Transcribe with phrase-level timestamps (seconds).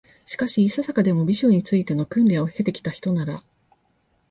[0.25, 3.43] しかし、いささかでも、美醜に就いての訓練を経て来たひとなら、